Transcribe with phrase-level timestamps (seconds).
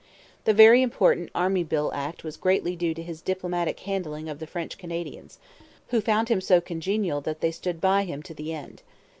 [0.45, 4.47] The very important Army Bill Act was greatly due to his diplomatic handling of the
[4.47, 5.37] French Canadians,
[5.89, 8.81] who found him so congenial that they stood by him to the end.